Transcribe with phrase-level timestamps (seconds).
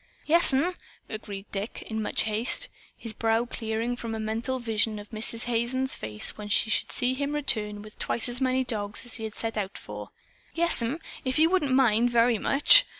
[0.25, 0.73] "Yes'm!"
[1.09, 5.43] agreed Dick, in much haste, his brow clearing from a mental vision of Mrs.
[5.43, 9.25] Hazen's face when she should see him return with twice as many dogs as he
[9.25, 10.09] had set out for.
[10.55, 10.97] "Yes'm.
[11.23, 12.83] If you wouldn't mind, very much.